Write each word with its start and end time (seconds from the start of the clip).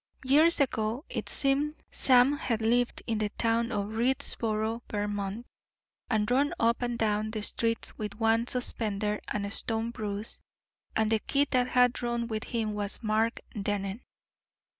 Years 0.25 0.59
ago, 0.59 1.05
it 1.09 1.29
seemed, 1.29 1.75
Sam 1.91 2.35
had 2.35 2.63
lived 2.63 3.03
in 3.05 3.19
the 3.19 3.29
town 3.29 3.71
of 3.71 3.89
Readsboro, 3.89 4.81
Vermont, 4.89 5.45
and 6.09 6.31
run 6.31 6.55
up 6.59 6.81
and 6.81 6.97
down 6.97 7.29
the 7.29 7.43
streets 7.43 7.95
with 7.99 8.15
one 8.19 8.47
suspender 8.47 9.21
and 9.27 9.45
a 9.45 9.51
stone 9.51 9.91
bruise, 9.91 10.41
and 10.95 11.11
the 11.11 11.19
kid 11.19 11.49
that 11.51 11.67
had 11.67 12.01
run 12.01 12.25
with 12.25 12.45
him 12.45 12.73
was 12.73 13.03
Mark 13.03 13.41
Dennen. 13.53 14.01